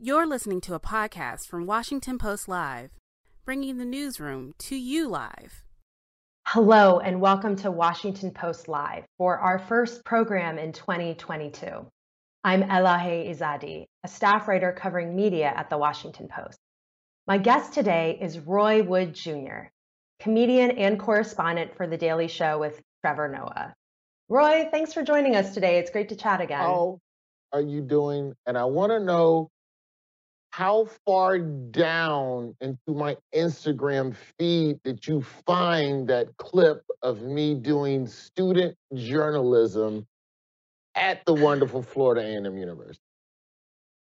[0.00, 2.90] You're listening to a podcast from Washington Post Live,
[3.44, 5.64] bringing the newsroom to you live.
[6.46, 11.84] Hello, and welcome to Washington Post Live for our first program in 2022.
[12.44, 16.60] I'm Elahe Izadi, a staff writer covering media at the Washington Post.
[17.26, 19.66] My guest today is Roy Wood Jr.,
[20.20, 23.74] comedian and correspondent for The Daily Show with Trevor Noah.
[24.28, 25.78] Roy, thanks for joining us today.
[25.78, 26.60] It's great to chat again.
[26.60, 27.00] How
[27.52, 28.34] are you doing?
[28.46, 29.50] And I want to know
[30.50, 38.06] how far down into my Instagram feed did you find that clip of me doing
[38.06, 40.06] student journalism
[40.94, 43.02] at the wonderful Florida A&M University?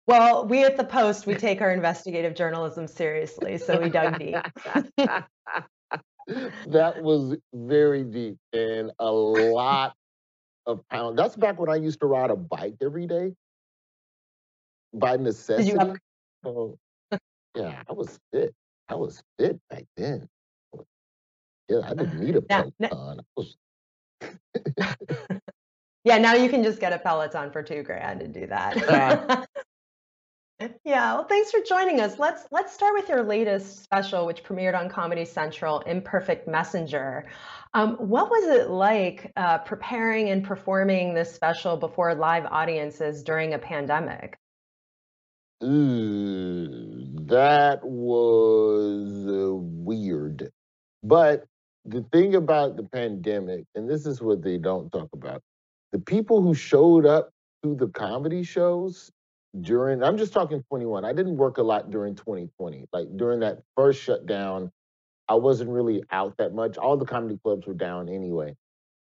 [0.07, 4.37] Well, we at the Post, we take our investigative journalism seriously, so we dug deep.
[6.67, 9.95] that was very deep and a lot
[10.67, 11.17] of pounds.
[11.17, 13.33] That's back when I used to ride a bike every day
[14.93, 15.71] by necessity.
[15.71, 15.99] Did you have
[16.45, 16.79] So,
[17.57, 18.55] yeah, I was fit.
[18.89, 20.29] I was fit back then.
[21.69, 22.75] Yeah, I didn't need a Peloton.
[22.83, 23.57] I was
[26.05, 29.47] Yeah, now you can just get a Peloton for two grand and do that.
[30.85, 32.19] yeah, well, thanks for joining us.
[32.19, 37.25] Let's let's start with your latest special, which premiered on Comedy Central, Imperfect Messenger.
[37.73, 43.55] Um, what was it like uh, preparing and performing this special before live audiences during
[43.55, 44.39] a pandemic?
[45.65, 50.51] Ooh, that was uh, weird.
[51.03, 51.45] But
[51.87, 55.43] the thing about the pandemic, and this is what they don't talk about,
[55.93, 57.31] the people who showed up
[57.63, 59.11] to the comedy shows
[59.61, 61.05] during, I'm just talking 21.
[61.05, 62.87] I didn't work a lot during 2020.
[62.93, 64.71] Like during that first shutdown,
[65.29, 66.77] I wasn't really out that much.
[66.77, 68.55] All the comedy clubs were down anyway.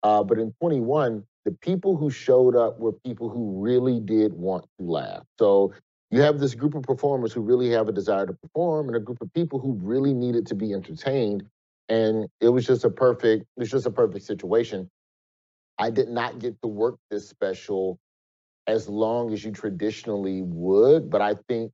[0.03, 4.67] Uh, but in 21, the people who showed up were people who really did want
[4.79, 5.23] to laugh.
[5.39, 5.73] So
[6.11, 9.01] you have this group of performers who really have a desire to perform and a
[9.01, 11.45] group of people who really needed to be entertained.
[11.89, 14.91] And it was just a perfect, it was just a perfect situation.
[15.79, 17.99] I did not get to work this special
[18.67, 21.73] as long as you traditionally would, but I think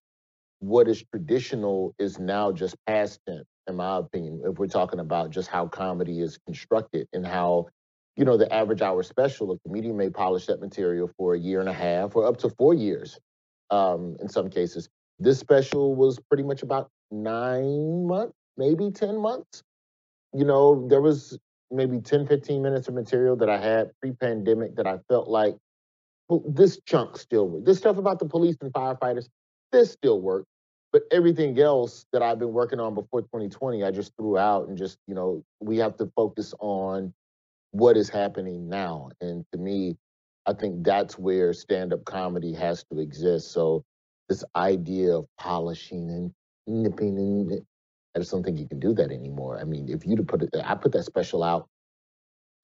[0.61, 5.31] what is traditional is now just past tense, in my opinion, if we're talking about
[5.31, 7.67] just how comedy is constructed and how,
[8.17, 11.61] you know, the average hour special, a comedian may polish that material for a year
[11.61, 13.19] and a half or up to four years
[13.71, 14.89] um, in some cases.
[15.19, 19.63] This special was pretty much about nine months, maybe 10 months.
[20.33, 21.39] You know, there was
[21.71, 25.57] maybe 10, 15 minutes of material that I had pre pandemic that I felt like,
[26.29, 27.67] well, this chunk still worked.
[27.67, 29.29] This stuff about the police and firefighters,
[29.73, 30.47] this still worked.
[30.93, 34.79] But everything else that I've been working on before 2020, I just threw out and
[34.79, 37.13] just, you know, we have to focus on
[37.73, 39.11] what is happening now.
[39.21, 39.97] And to me,
[40.47, 43.53] I think that's where stand-up comedy has to exist.
[43.53, 43.85] So
[44.29, 46.33] this idea of polishing and
[46.67, 47.63] nipping and
[48.15, 49.59] I just don't think you can do that anymore.
[49.61, 51.69] I mean, if you'd put it, I put that special out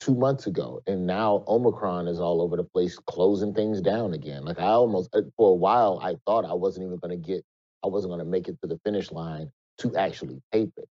[0.01, 4.45] two months ago, and now Omicron is all over the place, closing things down again.
[4.45, 7.45] Like I almost, uh, for a while, I thought I wasn't even going to get,
[7.85, 10.89] I wasn't going to make it to the finish line to actually tape it.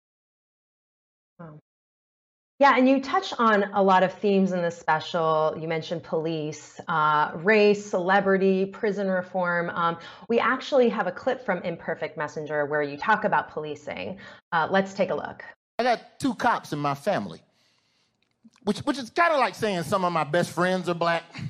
[1.39, 1.61] Wow.
[2.65, 5.55] Yeah, and you touch on a lot of themes in this special.
[5.61, 9.69] You mentioned police, uh, race, celebrity, prison reform.
[9.69, 9.99] Um,
[10.31, 14.17] we actually have a clip from Imperfect Messenger where you talk about policing.
[14.51, 15.45] Uh, let's take a look.
[15.79, 17.43] I got two cops in my family,
[18.63, 21.25] which, which is kind of like saying some of my best friends are black.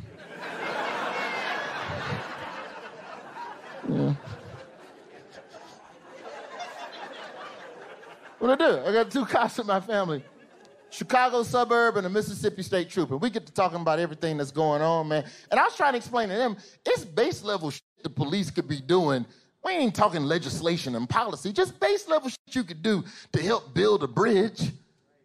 [3.89, 4.15] yeah.
[8.41, 8.81] What I do?
[8.85, 10.25] I got two cops in my family.
[10.95, 13.17] Chicago suburb and a Mississippi State trooper.
[13.17, 15.25] We get to talking about everything that's going on, man.
[15.51, 16.57] And I was trying to explain to them,
[16.87, 19.27] it's base level shit the police could be doing.
[19.65, 23.75] We ain't talking legislation and policy, just base level shit you could do to help
[23.75, 24.71] build a bridge,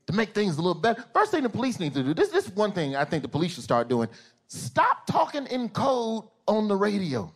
[0.07, 1.05] to make things a little better.
[1.13, 3.29] First thing the police need to do, this, this is one thing I think the
[3.29, 4.07] police should start doing.
[4.47, 7.31] Stop talking in code on the radio.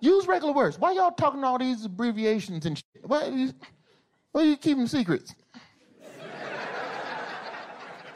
[0.00, 0.78] Use regular words.
[0.78, 3.08] Why y'all talking all these abbreviations and shit?
[3.08, 3.50] Why,
[4.30, 5.34] why are you keeping secrets?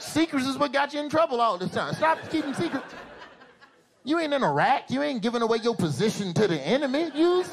[0.06, 1.94] Secrets is what got you in trouble all this time.
[1.94, 2.94] Stop keeping secrets.
[4.04, 4.90] You ain't in Iraq.
[4.90, 7.10] You ain't giving away your position to the enemy.
[7.14, 7.50] Use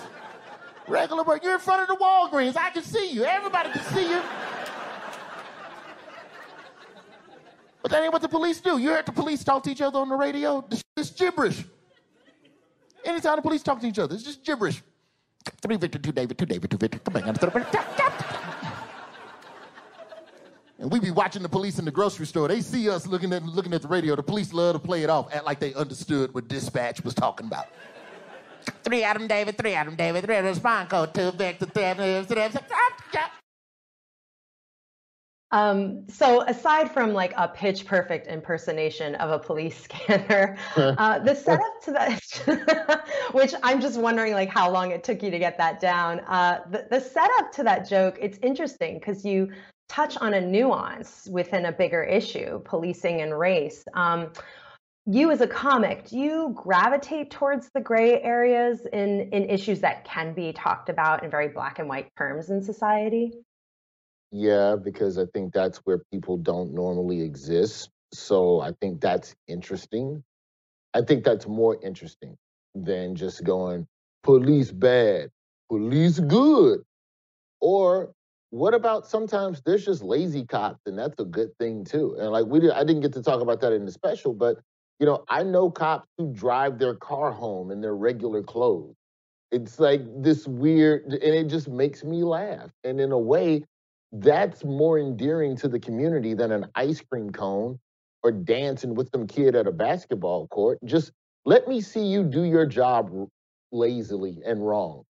[0.88, 1.44] regular work.
[1.44, 2.56] You're in front of the Walgreens.
[2.56, 3.24] I can see you.
[3.24, 4.22] Everybody can see you.
[7.82, 8.78] But that ain't what the police do.
[8.78, 10.64] You heard the police talk to each other on the radio?
[10.96, 11.66] It's gibberish.
[13.04, 14.82] Anytime the police talk to each other, it's just gibberish.
[15.62, 17.00] Three Victor, two David, two David, two Victor.
[17.00, 18.03] Come on.
[20.84, 22.50] And we be watching the police in the grocery store.
[22.50, 24.18] They see us looking at looking at the radio.
[24.18, 27.48] The police love to play it off, act like they understood what dispatch was talking
[27.48, 27.68] about.
[28.84, 32.38] Three Adam David, three Adam David, three Spine Code, two Victor, three Adam David,
[35.54, 41.36] um, so aside from like a pitch perfect impersonation of a police scanner, uh, the
[41.36, 45.58] setup to that, which I'm just wondering like how long it took you to get
[45.60, 46.22] that down.
[46.22, 49.50] Uh, the, the setup to that joke, it's interesting because you
[49.94, 53.84] touch on a nuance within a bigger issue, policing and race.
[53.94, 54.34] Um,
[55.06, 60.04] you as a comic, do you gravitate towards the gray areas in, in issues that
[60.04, 63.34] can be talked about in very black and white terms in society?
[64.32, 67.90] Yeah, because I think that's where people don't normally exist.
[68.14, 70.24] So I think that's interesting.
[70.96, 72.36] I think that's more interesting
[72.74, 73.86] than just going
[74.24, 75.30] police bad,
[75.70, 76.80] police good.
[77.62, 78.14] Or
[78.54, 82.16] what about sometimes there's just lazy cops and that's a good thing too.
[82.20, 84.58] And like we did I didn't get to talk about that in the special, but
[85.00, 88.94] you know, I know cops who drive their car home in their regular clothes.
[89.52, 92.70] It's like this weird and it just makes me laugh.
[92.84, 93.64] And in a way,
[94.12, 97.80] that's more endearing to the community than an ice cream cone
[98.22, 100.78] or dancing with some kid at a basketball court.
[100.86, 101.12] Just
[101.44, 103.10] let me see you do your job
[103.72, 105.06] lazily and wrong.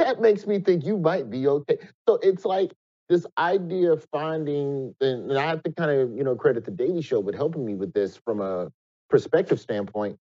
[0.00, 1.76] That makes me think you might be okay.
[2.08, 2.72] So it's like
[3.10, 7.02] this idea of finding, and I have to kind of, you know, credit the Daily
[7.02, 8.72] Show with helping me with this from a
[9.10, 10.18] perspective standpoint,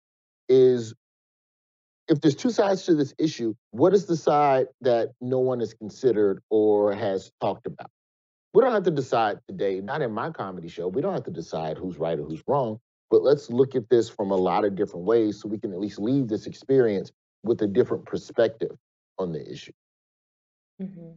[0.48, 0.94] is
[2.08, 5.74] if there's two sides to this issue, what is the side that no one has
[5.74, 7.90] considered or has talked about?
[8.54, 11.30] we don't have to decide today, not in my comedy show, we don't have to
[11.30, 12.80] decide who's right or who's wrong,
[13.10, 15.78] but let's look at this from a lot of different ways so we can at
[15.78, 17.12] least leave this experience
[17.44, 18.76] with a different perspective
[19.18, 19.72] on the issue.
[20.80, 21.12] Mm-hmm.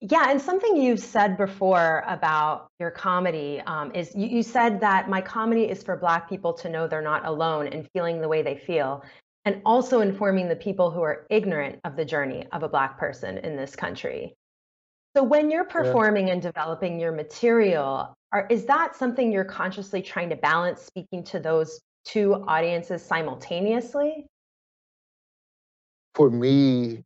[0.00, 5.08] Yeah, and something you've said before about your comedy um, is you, you said that
[5.08, 8.42] my comedy is for Black people to know they're not alone in feeling the way
[8.42, 9.04] they feel,
[9.44, 13.38] and also informing the people who are ignorant of the journey of a Black person
[13.38, 14.36] in this country.
[15.16, 16.34] So when you're performing yeah.
[16.34, 21.40] and developing your material, are, is that something you're consciously trying to balance speaking to
[21.40, 24.26] those two audiences simultaneously?
[26.18, 27.04] For me,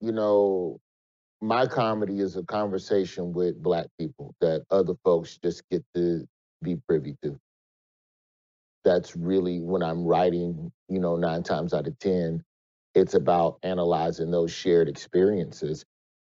[0.00, 0.80] you know,
[1.42, 6.26] my comedy is a conversation with black people that other folks just get to
[6.62, 7.38] be privy to.
[8.84, 12.44] That's really when I'm writing, you know, nine times out of 10,
[12.94, 15.76] it's about analyzing those shared experiences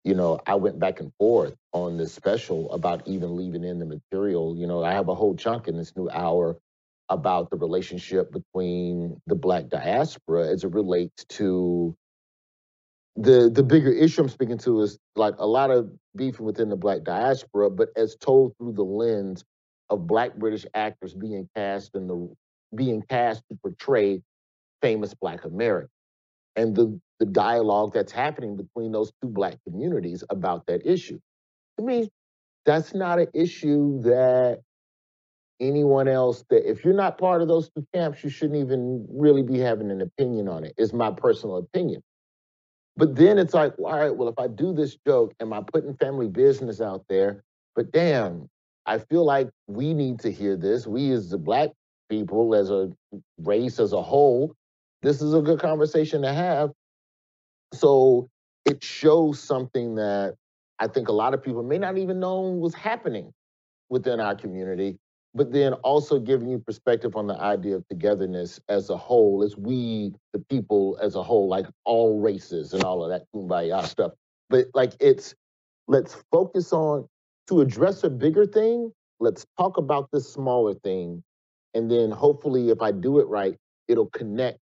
[0.05, 3.85] you know, I went back and forth on this special about even leaving in the
[3.85, 4.57] material.
[4.57, 6.57] You know, I have a whole chunk in this new hour
[7.09, 11.95] about the relationship between the black diaspora as it relates to
[13.15, 16.75] the the bigger issue I'm speaking to is like a lot of beefing within the
[16.75, 19.43] black diaspora, but as told through the lens
[19.89, 22.33] of black British actors being cast in the
[22.75, 24.21] being cast to portray
[24.81, 25.91] famous black Americans
[26.55, 31.19] and the, the dialogue that's happening between those two black communities about that issue.
[31.77, 32.09] To me,
[32.65, 34.61] that's not an issue that
[35.59, 39.43] anyone else that if you're not part of those two camps, you shouldn't even really
[39.43, 42.01] be having an opinion on it, is my personal opinion.
[42.95, 45.95] But then it's like, all right, well, if I do this joke, am I putting
[45.95, 47.43] family business out there?
[47.75, 48.49] But damn,
[48.85, 50.85] I feel like we need to hear this.
[50.85, 51.71] We as the black
[52.09, 52.91] people, as a
[53.39, 54.53] race as a whole,
[55.01, 56.71] this is a good conversation to have.
[57.73, 58.29] So
[58.65, 60.35] it shows something that
[60.79, 63.33] I think a lot of people may not even know was happening
[63.89, 64.97] within our community,
[65.35, 69.57] but then also giving you perspective on the idea of togetherness as a whole, as
[69.57, 74.11] we, the people as a whole, like all races and all of that kumbaya stuff.
[74.49, 75.33] But like it's,
[75.87, 77.07] let's focus on,
[77.47, 81.23] to address a bigger thing, let's talk about this smaller thing.
[81.73, 84.59] And then hopefully, if I do it right, it'll connect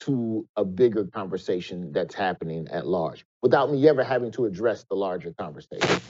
[0.00, 4.94] to a bigger conversation that's happening at large without me ever having to address the
[4.96, 6.00] larger conversation.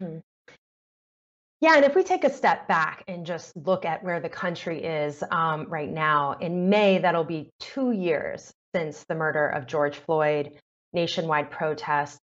[0.00, 0.18] Hmm.
[1.60, 4.82] Yeah, and if we take a step back and just look at where the country
[4.82, 9.96] is um, right now, in May, that'll be two years since the murder of George
[9.98, 10.52] Floyd,
[10.94, 12.18] nationwide protests.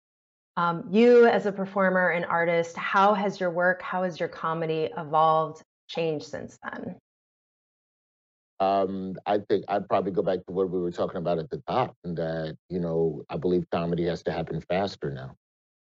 [0.55, 4.89] Um, you, as a performer and artist, how has your work, how has your comedy
[4.95, 6.95] evolved, changed since then?
[8.59, 11.61] Um, I think I'd probably go back to what we were talking about at the
[11.67, 15.35] top, and that you know I believe comedy has to happen faster now.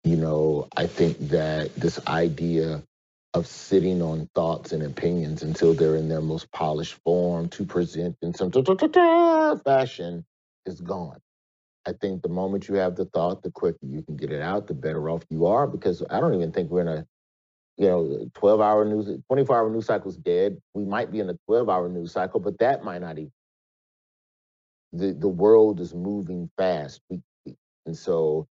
[0.06, 2.82] You know, I think that this idea
[3.36, 8.16] of sitting on thoughts and opinions until they're in their most polished form to present
[8.22, 8.50] in some
[9.64, 10.26] fashion
[10.66, 11.20] is gone.
[11.86, 14.68] I think the moment you have the thought, the quicker you can get it out,
[14.68, 15.68] the better off you are.
[15.68, 17.06] Because I don't even think we're in a
[17.78, 20.58] you know, 12 hour news, 24 hour news cycle is dead.
[20.74, 23.32] We might be in a 12 hour news cycle, but that might not even
[24.94, 27.02] the, the world is moving fast.
[27.86, 28.48] And so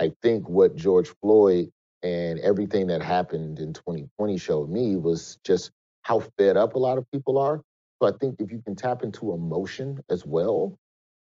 [0.00, 1.70] I think what George Floyd
[2.04, 6.98] and everything that happened in 2020 showed me was just how fed up a lot
[6.98, 7.62] of people are.
[8.00, 10.78] So I think if you can tap into emotion as well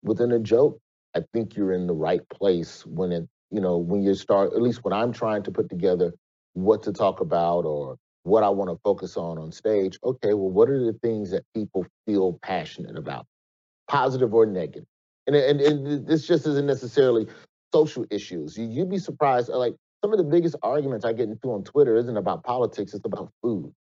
[0.02, 0.78] within a joke,
[1.16, 4.61] I think you're in the right place when it, you know, when you start, at
[4.61, 6.12] least when I'm trying to put together
[6.52, 9.99] what to talk about or what I want to focus on on stage.
[10.04, 13.25] Okay, well, what are the things that people feel passionate about,
[13.88, 14.85] positive or negative?
[15.26, 17.26] And, and, and uh, this just isn't necessarily
[17.73, 18.59] social issues.
[18.59, 21.65] You, you'd be surprised, uh, like some of the biggest arguments I get into on
[21.65, 23.73] Twitter isn't about politics, it's about food.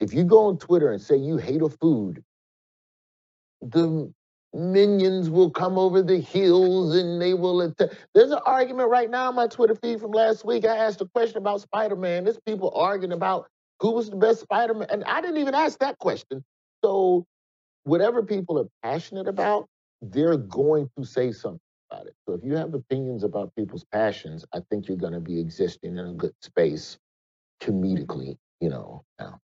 [0.00, 2.22] If you go on Twitter and say you hate a food,
[3.60, 4.12] the
[4.54, 7.90] minions will come over the hills and they will attack.
[8.14, 10.64] There's an argument right now on my Twitter feed from last week.
[10.64, 12.24] I asked a question about Spider Man.
[12.24, 13.46] There's people arguing about
[13.80, 14.88] who was the best Spider Man.
[14.90, 16.44] And I didn't even ask that question.
[16.84, 17.26] So,
[17.84, 19.68] whatever people are passionate about,
[20.00, 22.14] they're going to say something about it.
[22.26, 25.96] So, if you have opinions about people's passions, I think you're going to be existing
[25.98, 26.98] in a good space
[27.60, 29.40] comedically, you know, now.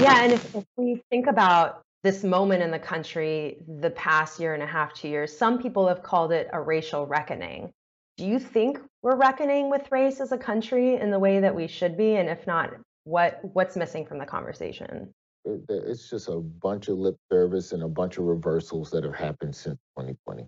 [0.00, 4.54] Yeah, and if, if we think about this moment in the country the past year
[4.54, 7.70] and a half, two years, some people have called it a racial reckoning.
[8.16, 11.66] Do you think we're reckoning with race as a country in the way that we
[11.66, 12.16] should be?
[12.16, 12.70] And if not,
[13.04, 15.12] what what's missing from the conversation?
[15.44, 19.54] It's just a bunch of lip service and a bunch of reversals that have happened
[19.54, 20.46] since 2020.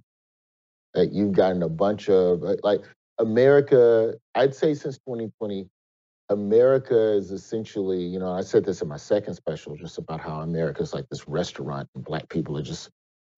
[0.95, 2.83] Like you've gotten a bunch of like
[3.19, 5.69] America, I'd say since 2020,
[6.29, 10.41] America is essentially, you know, I said this in my second special just about how
[10.41, 12.91] America is like this restaurant and black people are just,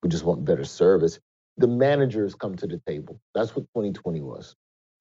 [0.03, 1.19] we just want better service.
[1.57, 3.21] The managers come to the table.
[3.35, 4.55] That's what 2020 was.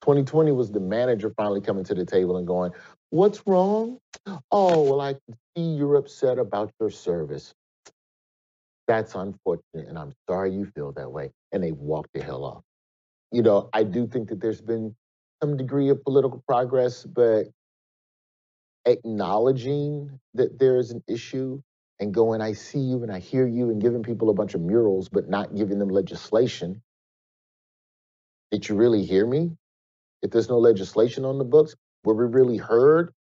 [0.04, 2.74] 2020 was the manager finally coming to the table and going,
[3.10, 4.00] What's wrong?
[4.52, 5.14] Oh, well, I
[5.56, 7.54] see you're upset about your service.
[8.86, 11.32] That's unfortunate, and I'm sorry you feel that way.
[11.54, 12.64] And they walk the hell off.
[13.32, 14.94] You know, I do think that there's been
[15.42, 17.48] some degree of political progress, but
[18.86, 21.62] acknowledging that there is an issue
[22.02, 24.60] and going, I see you and I hear you, and giving people a bunch of
[24.60, 26.82] murals, but not giving them legislation.
[28.52, 29.56] Did you really hear me?
[30.24, 31.76] If there's no legislation on the books,
[32.06, 33.14] were we really heard?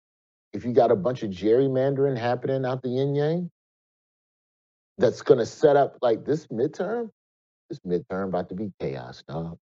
[0.53, 3.51] If you got a bunch of gerrymandering happening out the yin yang,
[4.97, 7.09] that's going to set up like this midterm,
[7.69, 9.57] this midterm about to be chaos, dog.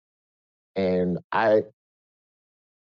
[0.76, 1.64] And I,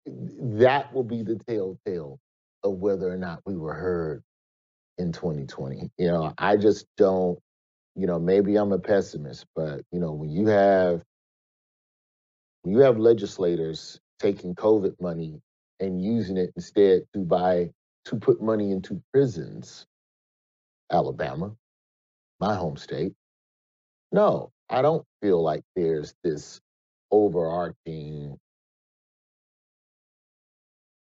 [0.06, 2.20] that will be the telltale
[2.64, 4.24] of whether or not we were heard
[4.98, 5.92] in 2020.
[5.98, 7.38] You know, I just don't,
[7.96, 11.04] you know, maybe I'm a pessimist, but you know, when you have
[12.62, 15.42] when you have legislators taking COVID money
[15.80, 17.70] and using it instead to buy
[18.06, 19.86] to put money into prisons,
[20.92, 21.54] Alabama,
[22.40, 23.14] my home state.
[24.12, 26.62] No, I don't feel like there's this
[27.12, 28.38] overarching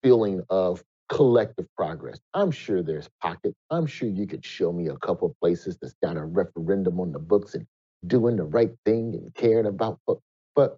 [0.03, 2.19] feeling of collective progress.
[2.33, 3.55] I'm sure there's pockets.
[3.71, 7.19] I'm sure you could show me a couple places that's got a referendum on the
[7.19, 7.65] books and
[8.07, 9.99] doing the right thing and caring about.
[10.05, 10.19] But,
[10.55, 10.77] but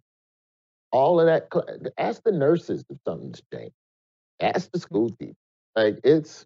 [0.91, 1.49] all of that,
[1.97, 3.73] ask the nurses if something's changed.
[4.39, 4.83] Ask the mm-hmm.
[4.83, 5.35] school team.
[5.75, 6.45] Like it's,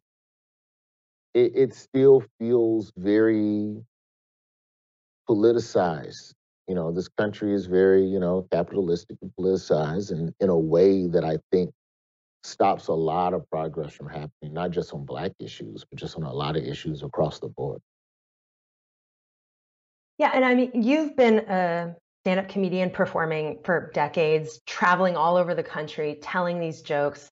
[1.33, 3.77] it, it still feels very
[5.29, 6.33] politicized.
[6.67, 11.07] You know, this country is very, you know, capitalistic and politicized, and in a way
[11.07, 11.71] that I think
[12.43, 16.23] stops a lot of progress from happening, not just on Black issues, but just on
[16.23, 17.81] a lot of issues across the board.
[20.17, 21.95] Yeah, and I mean, you've been a
[22.25, 27.29] stand up comedian performing for decades, traveling all over the country, telling these jokes.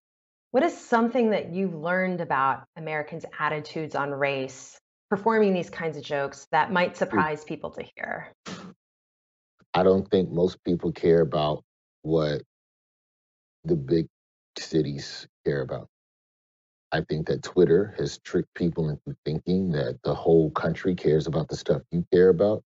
[0.52, 4.78] What is something that you've learned about Americans' attitudes on race,
[5.10, 6.98] performing these kinds of jokes that might hmm.
[6.98, 8.32] surprise people to hear?
[9.74, 11.64] I don't think most people care about
[12.04, 12.44] what
[13.64, 14.06] the big
[14.60, 15.88] cities care about.
[16.92, 21.48] I think that Twitter has tricked people into thinking that the whole country cares about
[21.48, 22.64] the stuff you care about.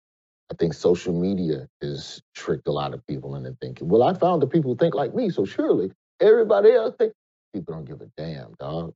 [0.54, 4.40] I think social media has tricked a lot of people into thinking, well, I found
[4.40, 7.14] the people who think like me, so surely everybody else think.
[7.56, 8.94] People don't give a damn, dog.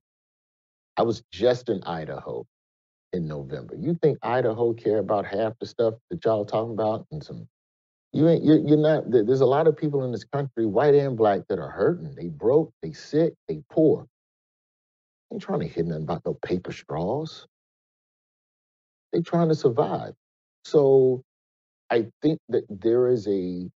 [0.96, 2.46] I was just in Idaho
[3.12, 3.74] in November.
[3.76, 7.48] You think Idaho care about half the stuff that y'all talking about and some
[8.12, 11.16] you ain't you're, you're not there's a lot of people in this country white and
[11.16, 14.06] black that are hurting they broke they sick they poor
[15.30, 17.46] ain't trying to hear nothing about no paper straws
[19.12, 20.14] they trying to survive
[20.64, 21.22] so
[21.90, 23.68] i think that there is a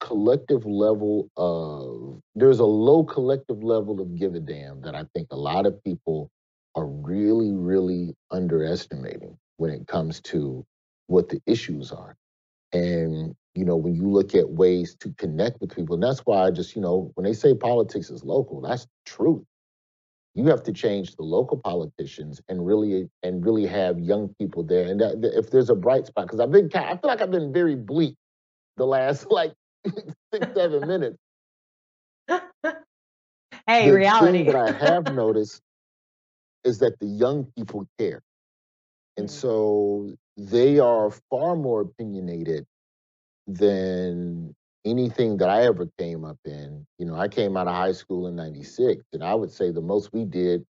[0.00, 5.28] collective level of there's a low collective level of give a damn that i think
[5.30, 6.30] a lot of people
[6.76, 10.64] are really really underestimating when it comes to
[11.08, 12.16] what the issues are.
[12.72, 16.46] And, you know, when you look at ways to connect with people, and that's why
[16.46, 19.44] I just, you know, when they say politics is local, that's the truth.
[20.34, 24.86] You have to change the local politicians and really and really have young people there.
[24.88, 27.52] And that, if there's a bright spot, because I've been, I feel like I've been
[27.52, 28.16] very bleak
[28.76, 29.54] the last like
[30.32, 31.18] six, seven minutes.
[33.66, 34.38] hey, the reality.
[34.38, 35.60] Thing that I have noticed
[36.64, 38.22] is that the young people care.
[39.16, 39.30] And Mm.
[39.30, 42.66] so they are far more opinionated
[43.46, 46.86] than anything that I ever came up in.
[46.98, 49.80] You know, I came out of high school in 96, and I would say the
[49.80, 50.64] most we did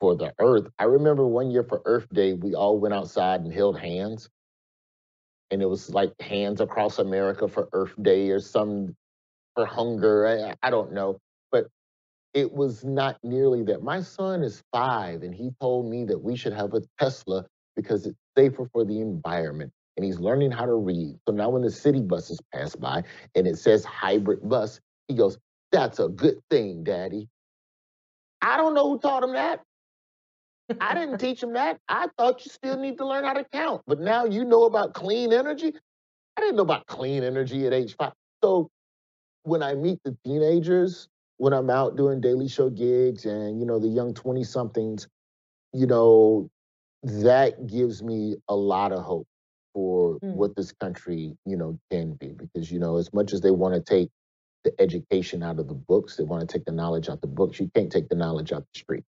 [0.00, 0.68] for the earth.
[0.78, 4.28] I remember one year for Earth Day, we all went outside and held hands.
[5.50, 8.94] And it was like hands across America for Earth Day or some
[9.54, 10.26] for hunger.
[10.26, 11.18] I, I don't know.
[11.52, 11.68] But
[12.34, 13.82] it was not nearly that.
[13.82, 18.06] My son is five, and he told me that we should have a Tesla because
[18.06, 19.72] it's safer for the environment.
[19.96, 21.18] And he's learning how to read.
[21.26, 23.02] So now when the city buses pass by
[23.34, 25.38] and it says hybrid bus, he goes,
[25.72, 27.28] That's a good thing, Daddy.
[28.42, 29.62] I don't know who taught him that.
[30.80, 31.78] I didn't teach him that.
[31.88, 33.82] I thought you still need to learn how to count.
[33.86, 35.72] But now you know about clean energy.
[36.36, 38.12] I didn't know about clean energy at age five.
[38.44, 38.70] So
[39.44, 43.78] when I meet the teenagers, when I'm out doing daily show gigs and, you know,
[43.78, 45.08] the young 20 somethings,
[45.72, 46.50] you know,
[47.02, 49.26] that gives me a lot of hope
[49.76, 50.34] for Mm.
[50.36, 52.30] what this country, you know, can be.
[52.30, 54.10] Because, you know, as much as they want to take
[54.64, 57.28] the education out of the books, they want to take the knowledge out of the
[57.28, 59.04] books, you can't take the knowledge out the street.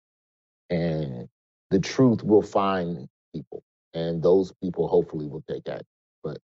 [0.71, 1.29] And
[1.71, 3.63] the truth will find people.
[3.93, 5.87] And those people hopefully will take action.
[6.23, 6.39] But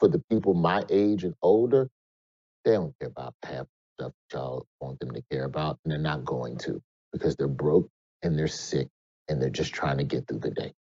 [0.00, 1.90] for the people my age and older,
[2.64, 6.00] they don't care about half the stuff y'all want them to care about, and they're
[6.00, 7.88] not going to because they're broke
[8.22, 8.88] and they're sick
[9.28, 10.72] and they're just trying to get through the day.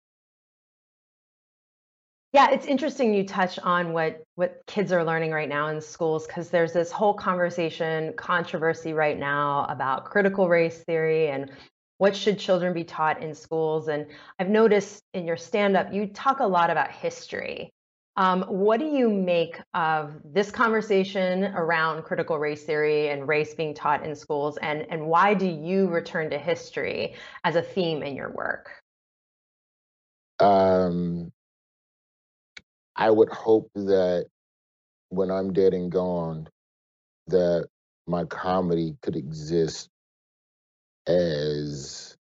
[2.36, 6.26] Yeah, it's interesting you touch on what what kids are learning right now in schools
[6.26, 11.50] because there's this whole conversation, controversy right now about critical race theory and
[11.96, 13.88] what should children be taught in schools.
[13.88, 14.04] And
[14.38, 17.70] I've noticed in your stand-up, you talk a lot about history.
[18.18, 23.72] Um, what do you make of this conversation around critical race theory and race being
[23.72, 24.58] taught in schools?
[24.58, 28.72] And, and why do you return to history as a theme in your work?
[30.38, 31.32] Um,
[32.96, 34.26] I would hope that
[35.10, 36.48] when I'm dead and gone,
[37.28, 37.68] that
[38.06, 39.88] my comedy could exist
[41.06, 42.16] as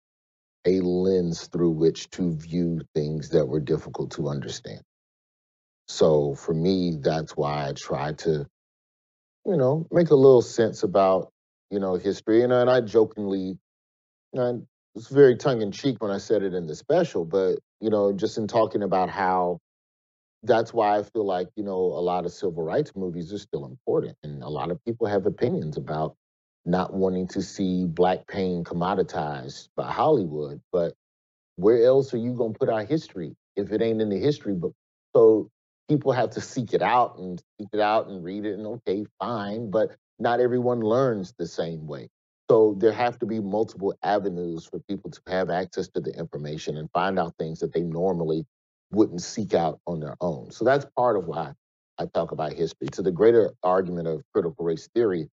[0.66, 4.80] a lens through which to view things that were difficult to understand.
[5.88, 8.46] So for me, that's why I try to,
[9.46, 11.30] you know, make a little sense about,
[11.70, 12.42] you know, history.
[12.42, 13.58] And, and I jokingly,
[14.32, 17.90] and it's very tongue in cheek when I said it in the special, but, you
[17.90, 19.58] know, just in talking about how
[20.44, 23.66] that's why I feel like, you know, a lot of civil rights movies are still
[23.66, 24.16] important.
[24.22, 26.16] And a lot of people have opinions about
[26.66, 30.60] not wanting to see black pain commoditized by Hollywood.
[30.72, 30.94] But
[31.56, 34.54] where else are you going to put our history if it ain't in the history
[34.54, 34.74] book?
[35.14, 35.50] So
[35.88, 38.58] people have to seek it out and seek it out and read it.
[38.58, 39.70] And okay, fine.
[39.70, 42.08] But not everyone learns the same way.
[42.50, 46.76] So there have to be multiple avenues for people to have access to the information
[46.76, 48.44] and find out things that they normally
[48.94, 50.50] wouldn't seek out on their own.
[50.50, 51.52] So that's part of why
[51.98, 52.88] I talk about history.
[52.92, 55.28] To the greater argument of critical race theory,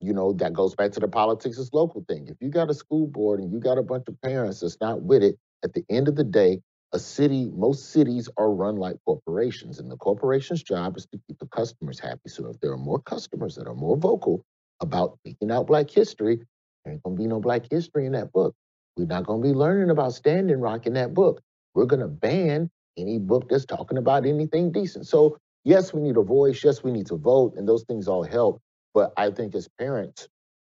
[0.00, 2.28] you know, that goes back to the politics is local thing.
[2.28, 5.02] If you got a school board and you got a bunch of parents that's not
[5.02, 6.60] with it, at the end of the day,
[6.92, 11.38] a city, most cities are run like corporations, and the corporation's job is to keep
[11.38, 12.28] the customers happy.
[12.28, 14.44] So if there are more customers that are more vocal
[14.80, 16.40] about speaking out Black history,
[16.84, 18.54] there ain't gonna be no Black history in that book.
[18.96, 21.42] We're not gonna be learning about Standing Rock in that book.
[21.74, 25.06] We're gonna ban any book that's talking about anything decent.
[25.06, 26.62] So yes, we need a voice.
[26.64, 28.60] Yes, we need to vote, and those things all help.
[28.94, 30.28] But I think as parents,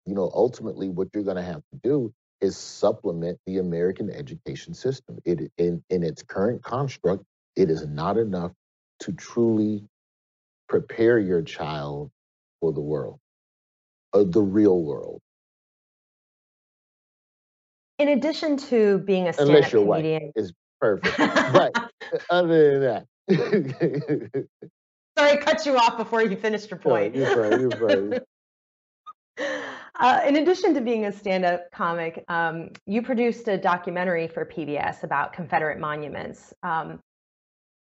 [0.05, 4.73] you know, ultimately what you're going to have to do is supplement the American education
[4.73, 5.19] system.
[5.25, 7.23] It in in its current construct,
[7.55, 8.51] it is not enough
[9.01, 9.83] to truly
[10.67, 12.11] prepare your child
[12.59, 13.19] for the world,
[14.13, 15.21] uh, the real world.
[17.99, 21.17] In addition to being a stand-up comedian, is perfect.
[21.17, 21.73] but
[22.29, 24.47] other than that,
[25.17, 27.15] sorry, I cut you off before you finished your no, point.
[27.15, 27.61] you're fine.
[27.61, 28.19] You're fine.
[29.99, 35.03] Uh, in addition to being a stand-up comic, um, you produced a documentary for PBS
[35.03, 36.53] about Confederate monuments.
[36.61, 36.99] Um,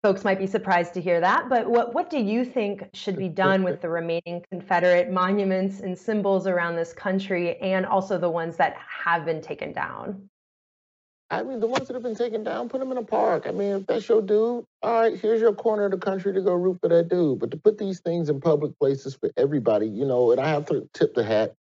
[0.02, 3.28] folks might be surprised to hear that, but what what do you think should be
[3.28, 8.56] done with the remaining Confederate monuments and symbols around this country, and also the ones
[8.56, 10.30] that have been taken down?
[11.30, 13.44] I mean, the ones that have been taken down, put them in a park.
[13.46, 16.40] I mean, if that's your dude, all right, here's your corner of the country to
[16.40, 17.38] go root for that dude.
[17.38, 20.64] But to put these things in public places for everybody, you know, and I have
[20.66, 21.54] to tip the hat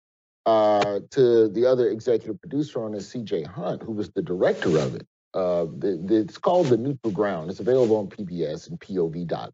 [0.45, 4.95] uh, to the other executive producer on this, CJ Hunt, who was the director of
[4.95, 5.07] it.
[5.33, 7.49] Uh, the, the, it's called The Neutral Ground.
[7.49, 9.25] It's available on PBS and POV.
[9.25, 9.51] Dot.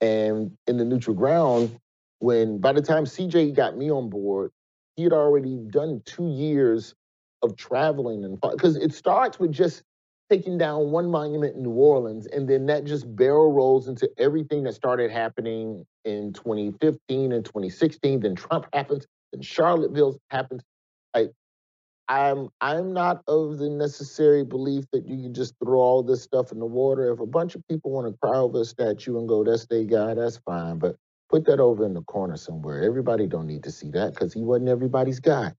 [0.00, 1.78] And in The Neutral Ground,
[2.18, 4.50] when by the time CJ got me on board,
[4.96, 6.94] he had already done two years
[7.42, 9.82] of traveling and because it starts with just
[10.30, 14.64] taking down one monument in New Orleans, and then that just barrel rolls into everything
[14.64, 18.20] that started happening in 2015 and 2016.
[18.20, 20.62] Then Trump happens, then Charlottesville happens.
[21.14, 21.32] Like
[22.08, 26.52] I'm I'm not of the necessary belief that you can just throw all this stuff
[26.52, 27.12] in the water.
[27.12, 29.84] If a bunch of people want to cry over a statue and go, that's their
[29.84, 30.78] guy, that's fine.
[30.78, 30.96] But
[31.30, 32.82] put that over in the corner somewhere.
[32.82, 35.52] Everybody don't need to see that because he wasn't everybody's guy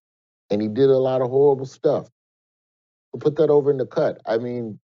[0.49, 2.09] and he did a lot of horrible stuff.
[3.11, 4.21] We'll put that over in the cut.
[4.25, 4.79] I mean,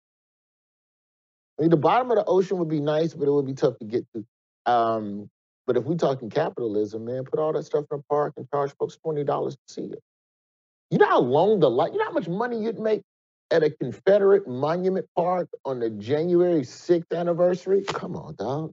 [1.58, 3.78] I mean, the bottom of the ocean would be nice, but it would be tough
[3.78, 4.24] to get to.
[4.70, 5.30] Um,
[5.66, 8.72] but if we're talking capitalism, man, put all that stuff in a park and charge
[8.78, 10.02] folks twenty dollars to see it.
[10.90, 11.92] You know how long the light?
[11.92, 13.02] You know how much money you'd make
[13.50, 17.82] at a Confederate monument park on the January sixth anniversary?
[17.82, 18.72] Come on, dog.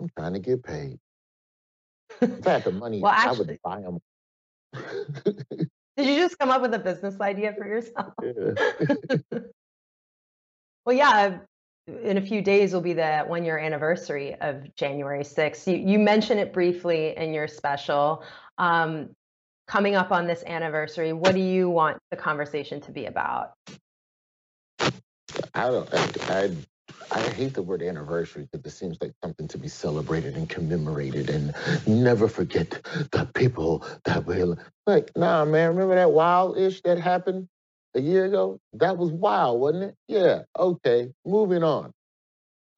[0.00, 0.98] I'm trying to get paid.
[2.20, 4.00] If I had the money, well, actually, I would
[4.72, 5.68] buy them.
[5.98, 8.14] Did you just come up with a business idea for yourself?
[8.22, 9.16] Yeah.
[10.86, 11.38] well, yeah.
[11.88, 15.66] In a few days will be the one year anniversary of January 6th.
[15.66, 18.22] You, you mentioned it briefly in your special.
[18.58, 19.10] Um,
[19.66, 23.54] coming up on this anniversary, what do you want the conversation to be about?
[24.78, 24.90] I
[25.54, 25.88] don't.
[25.92, 26.50] I, I
[27.10, 31.30] I hate the word anniversary because it seems like something to be celebrated and commemorated
[31.30, 31.54] and
[31.86, 32.70] never forget
[33.12, 34.58] the people that will.
[34.86, 37.48] Like, nah, man, remember that wild ish that happened
[37.94, 38.60] a year ago?
[38.74, 39.94] That was wild, wasn't it?
[40.08, 41.92] Yeah, okay, moving on.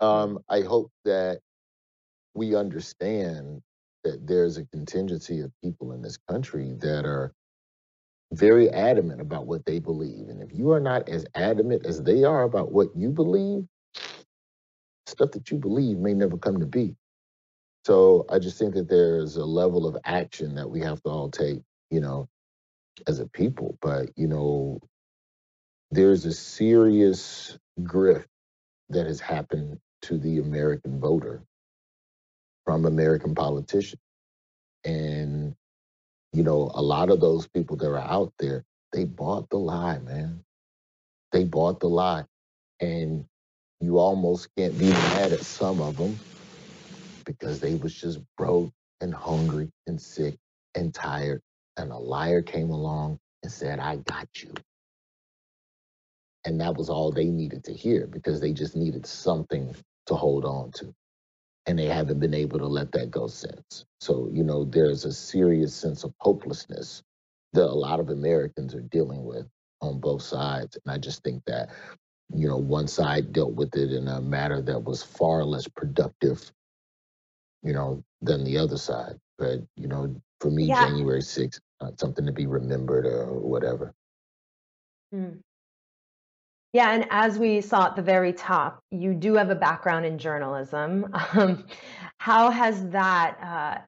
[0.01, 1.41] Um, I hope that
[2.35, 3.63] we understand
[4.05, 7.33] that there's a contingency of people in this country that are
[8.33, 10.29] very adamant about what they believe.
[10.29, 13.67] And if you are not as adamant as they are about what you believe,
[15.11, 16.97] stuff that you believe may never come to be.
[17.85, 21.31] So I just think that there's a level of action that we have to all
[21.31, 22.29] take, you know,
[23.07, 23.79] as a people.
[23.81, 24.81] But, you know,
[25.91, 28.27] there's a serious grift
[28.91, 31.43] that has happened to the American voter
[32.65, 34.01] from American politicians.
[34.85, 35.55] And,
[36.33, 39.99] you know, a lot of those people that are out there, they bought the lie,
[39.99, 40.45] man.
[41.33, 42.25] They bought the lie.
[42.81, 43.25] And
[43.81, 46.19] you almost can't be mad at some of them
[47.27, 50.37] because they was just broke and hungry and sick
[50.75, 51.43] and tired
[51.77, 54.53] and a liar came along and said i got you.
[56.47, 59.75] And that was all they needed to hear because they just needed something
[60.07, 60.95] to hold on to
[61.67, 63.85] and they haven't been able to let that go since.
[64.01, 67.03] So you know there's a serious sense of hopelessness
[67.55, 69.47] that a lot of americans are dealing with
[69.83, 71.71] on both sides and i just think that
[72.35, 76.51] you know, one side dealt with it in a manner that was far less productive,
[77.63, 79.19] you know, than the other side.
[79.39, 80.87] But, you know, for me, yeah.
[80.87, 83.95] January 6th, not something to be remembered or whatever.
[85.13, 85.39] Hmm.
[86.73, 90.19] Yeah, and as we saw at the very top, you do have a background in
[90.19, 91.13] journalism.
[91.33, 91.65] Um,
[92.19, 93.81] how has that uh,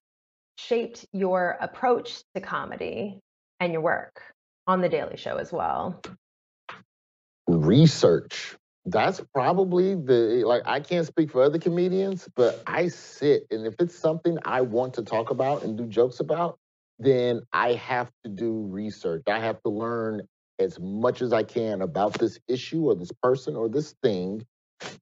[0.56, 3.20] shaped your approach to comedy
[3.60, 4.22] and your work
[4.66, 6.00] on The Daily Show as well?
[7.46, 8.56] Research.
[8.84, 13.74] That's probably the like i can't speak for other comedians but i sit and if
[13.78, 16.58] it's something i want to talk about and do jokes about
[16.98, 19.22] then i have to do research.
[19.28, 20.22] I have to learn
[20.58, 24.44] as much as i can about this issue or this person or this thing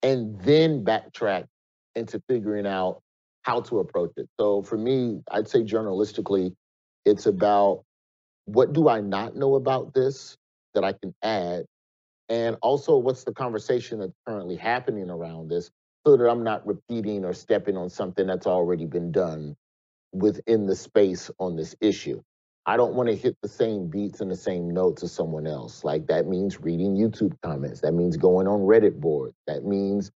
[0.02, 1.46] and then backtrack
[1.94, 3.00] into figuring out
[3.42, 4.28] how to approach it.
[4.38, 6.54] So for me i'd say journalistically
[7.06, 7.84] it's about
[8.44, 10.36] what do i not know about this
[10.74, 11.64] that i can add
[12.30, 15.70] and also what's the conversation that's currently happening around this
[16.06, 19.56] so that I'm not repeating or stepping on something that's already been done
[20.12, 22.22] within the space on this issue.
[22.66, 25.82] I don't want to hit the same beats and the same notes as someone else.
[25.82, 27.80] Like that means reading YouTube comments.
[27.80, 29.34] That means going on Reddit boards.
[29.48, 30.12] That means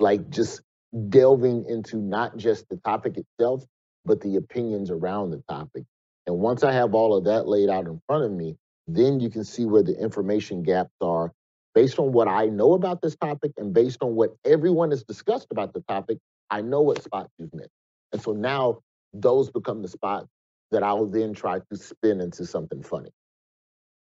[0.00, 0.60] like just
[1.08, 3.64] delving into not just the topic itself,
[4.04, 5.84] but the opinions around the topic.
[6.26, 8.56] And once I have all of that laid out in front of me,
[8.88, 11.32] then you can see where the information gaps are
[11.74, 15.48] based on what I know about this topic and based on what everyone has discussed
[15.50, 16.18] about the topic,
[16.50, 17.70] I know what spots you've missed.
[18.12, 18.80] And so now
[19.12, 20.28] those become the spots
[20.70, 23.10] that I will then try to spin into something funny.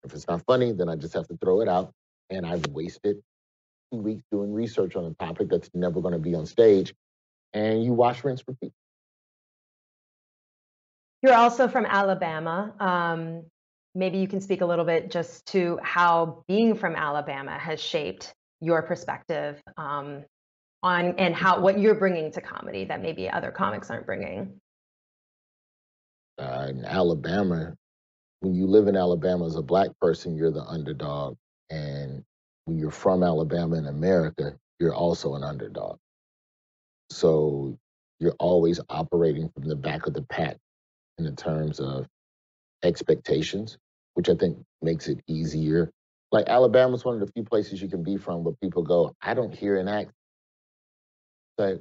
[0.03, 1.93] If it's not funny, then I just have to throw it out
[2.29, 3.17] and I've wasted
[3.91, 6.93] two weeks doing research on a topic that's never going to be on stage.
[7.53, 8.71] And you wash, rinse, repeat.
[11.21, 12.73] You're also from Alabama.
[12.79, 13.43] Um,
[13.93, 18.33] maybe you can speak a little bit just to how being from Alabama has shaped
[18.61, 20.23] your perspective um,
[20.83, 24.59] on and how what you're bringing to comedy that maybe other comics aren't bringing.
[26.37, 27.73] Uh, in Alabama,
[28.39, 31.35] when you live in Alabama as a black person, you're the underdog,
[31.69, 32.23] and
[32.65, 35.97] when you're from Alabama in America, you're also an underdog.
[37.11, 37.77] So
[38.19, 40.57] you're always operating from the back of the pack
[41.17, 42.07] in the terms of
[42.83, 43.77] expectations,
[44.13, 45.91] which I think makes it easier.
[46.31, 49.33] Like Alabama's one of the few places you can be from where people go, I
[49.33, 50.15] don't hear an accent.
[51.57, 51.79] Like,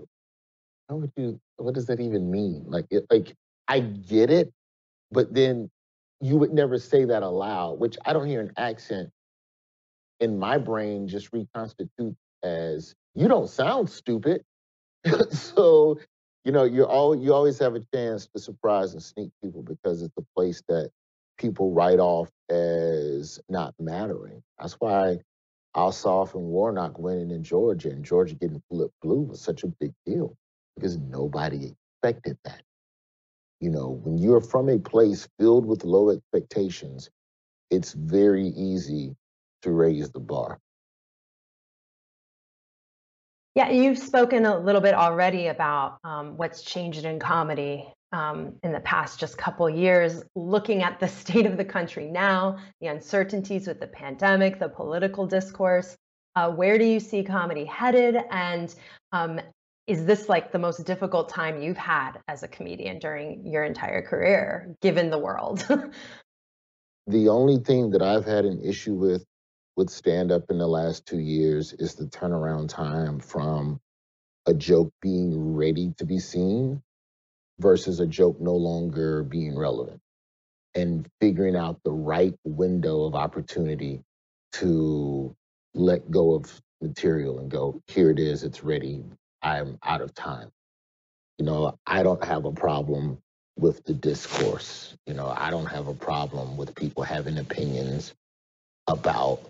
[0.89, 1.41] how would you?
[1.57, 2.65] What does that even mean?
[2.67, 3.35] Like, it, like
[3.69, 4.53] I get it,
[5.13, 5.71] but then
[6.21, 7.79] you would never say that aloud.
[7.79, 9.11] Which I don't hear an accent
[10.21, 14.45] in my brain just reconstitute as you don't sound stupid.
[15.31, 15.99] so
[16.45, 20.03] you know, you all you always have a chance to surprise and sneak people because
[20.03, 20.91] it's a place that
[21.39, 24.43] people write off as not mattering.
[24.59, 25.19] That's why
[25.77, 29.93] Ossoff and Warnock winning in Georgia and Georgia getting flipped blue was such a big
[30.07, 30.37] deal
[30.77, 32.63] because nobody expected that.
[33.61, 37.11] You know, when you're from a place filled with low expectations,
[37.71, 39.15] it's very easy
[39.63, 40.59] to raise the bar.
[43.55, 48.73] Yeah, you've spoken a little bit already about um, what's changed in comedy um, in
[48.73, 50.23] the past just couple years.
[50.37, 55.27] Looking at the state of the country now, the uncertainties with the pandemic, the political
[55.27, 55.97] discourse,
[56.37, 58.17] uh, where do you see comedy headed?
[58.31, 58.73] And
[59.13, 59.41] um,
[59.87, 64.03] is this like the most difficult time you've had as a comedian during your entire
[64.03, 65.67] career, given the world?
[67.09, 69.25] the only thing that I've had an issue with
[69.81, 73.81] with stand up in the last two years is the turnaround time from
[74.45, 76.83] a joke being ready to be seen
[77.61, 79.99] versus a joke no longer being relevant
[80.75, 84.03] and figuring out the right window of opportunity
[84.53, 85.35] to
[85.75, 89.03] let go of material and go, here it is, it's ready,
[89.41, 90.51] I'm out of time.
[91.39, 93.17] You know, I don't have a problem
[93.57, 94.95] with the discourse.
[95.07, 98.13] You know, I don't have a problem with people having opinions
[98.87, 99.41] about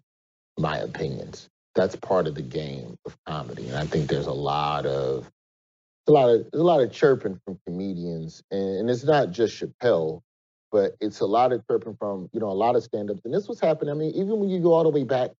[0.60, 1.48] my opinions.
[1.74, 5.30] That's part of the game of comedy, and I think there's a lot of
[6.08, 9.62] a lot of there's a lot of chirping from comedians, and, and it's not just
[9.62, 10.22] Chappelle,
[10.72, 13.20] but it's a lot of chirping from you know a lot of stand-ups.
[13.24, 13.92] And this was happening.
[13.92, 15.30] I mean, even when you go all the way back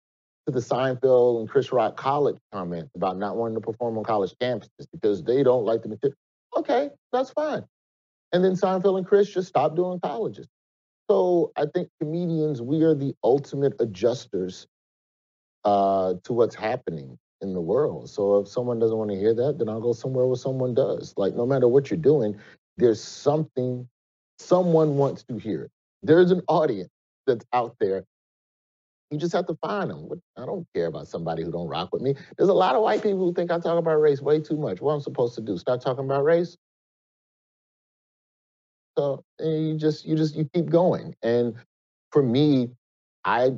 [0.47, 4.35] to the Seinfeld and Chris Rock college comments about not wanting to perform on college
[4.41, 6.17] campuses because they don't like the material.
[6.57, 7.65] Okay, that's fine.
[8.33, 10.47] And then Seinfeld and Chris just stopped doing colleges.
[11.11, 14.69] So I think comedians, we are the ultimate adjusters
[15.65, 18.11] uh, to what's happening in the world.
[18.11, 21.15] So if someone doesn't want to hear that, then I'll go somewhere where someone does.
[21.17, 22.37] Like no matter what you're doing,
[22.77, 23.89] there's something
[24.39, 25.65] someone wants to hear.
[25.65, 25.71] it.
[26.03, 26.91] There's an audience
[27.27, 28.05] that's out there.
[29.11, 30.09] You just have to find them.
[30.37, 32.15] I don't care about somebody who don't rock with me.
[32.39, 34.81] There's a lot of white people who think I talk about race way too much.
[34.81, 35.59] What I'm supposed to do?
[35.59, 36.57] Start talking about race?
[38.97, 41.15] So you just you just you keep going.
[41.23, 41.55] And
[42.13, 42.71] for me,
[43.25, 43.53] I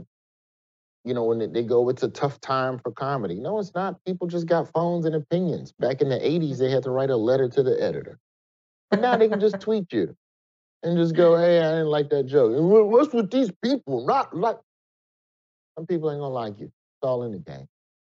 [1.04, 3.34] you know, when they go, it's a tough time for comedy.
[3.34, 4.02] No, it's not.
[4.04, 5.72] People just got phones and opinions.
[5.72, 8.18] Back in the 80s, they had to write a letter to the editor.
[8.90, 10.14] But now they can just tweet you
[10.82, 12.52] and just go, hey, I didn't like that joke.
[12.54, 14.06] What's with these people?
[14.06, 14.58] Not like
[15.76, 16.66] some people ain't gonna like you.
[16.66, 17.66] It's all in the game,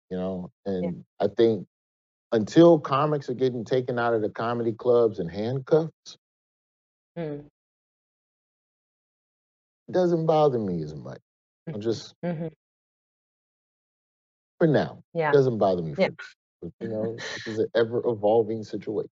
[0.10, 0.52] you know?
[0.66, 1.26] And yeah.
[1.26, 1.68] I think
[2.34, 6.18] until comics are getting taken out of the comedy clubs and handcuffs,
[7.18, 7.40] mm.
[9.88, 11.22] it doesn't bother me as much.
[11.74, 12.48] I'm just mm-hmm
[14.62, 15.04] for now.
[15.16, 15.30] Yeah.
[15.30, 15.96] It doesn't bother me.
[15.98, 16.10] Yeah.
[16.62, 19.10] You know, this is an ever evolving situation.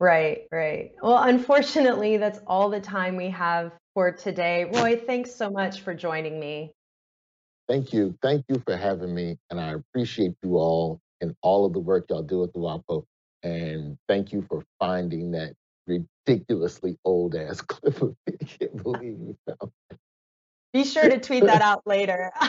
[0.00, 0.92] Right, right.
[1.02, 4.64] Well, unfortunately, that's all the time we have for today.
[4.64, 6.72] Roy, thanks so much for joining me.
[7.68, 8.16] Thank you.
[8.22, 9.36] Thank you for having me.
[9.50, 13.04] And I appreciate you all and all of the work y'all do at the WAPO.
[13.42, 15.52] And thank you for finding that
[15.86, 18.36] ridiculously old ass clip of me.
[18.40, 19.98] I can't believe you found it.
[20.72, 22.30] Be sure to tweet that out later.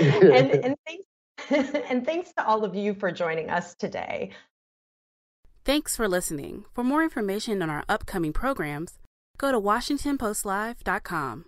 [0.00, 1.06] and, and thanks
[1.50, 4.30] and thanks to all of you for joining us today.
[5.64, 6.64] Thanks for listening.
[6.74, 8.98] For more information on our upcoming programs,
[9.36, 11.44] go to WashingtonPostLive.com.